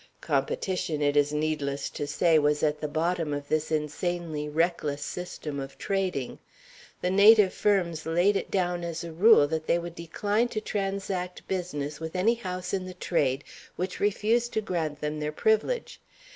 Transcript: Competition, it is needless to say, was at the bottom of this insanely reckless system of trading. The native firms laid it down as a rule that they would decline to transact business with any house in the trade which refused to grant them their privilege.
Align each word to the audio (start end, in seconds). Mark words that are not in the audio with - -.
Competition, 0.21 0.99
it 1.03 1.15
is 1.15 1.31
needless 1.31 1.87
to 1.91 2.07
say, 2.07 2.39
was 2.39 2.63
at 2.63 2.81
the 2.81 2.87
bottom 2.87 3.35
of 3.35 3.47
this 3.47 3.71
insanely 3.71 4.49
reckless 4.49 5.03
system 5.05 5.59
of 5.59 5.77
trading. 5.77 6.39
The 7.01 7.11
native 7.11 7.53
firms 7.53 8.07
laid 8.07 8.35
it 8.35 8.49
down 8.49 8.83
as 8.83 9.03
a 9.03 9.11
rule 9.11 9.47
that 9.49 9.67
they 9.67 9.77
would 9.77 9.93
decline 9.93 10.47
to 10.47 10.59
transact 10.59 11.47
business 11.47 11.99
with 11.99 12.15
any 12.15 12.33
house 12.33 12.73
in 12.73 12.87
the 12.87 12.95
trade 12.95 13.43
which 13.75 13.99
refused 13.99 14.53
to 14.53 14.61
grant 14.61 15.01
them 15.01 15.19
their 15.19 15.31
privilege. 15.31 16.01